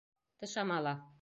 [0.37, 0.93] Тышама ла.